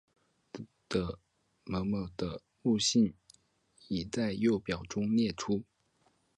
[0.03, 0.03] 糠
[1.69, 3.13] 醛的物性
[3.87, 5.63] 已在右表中列出。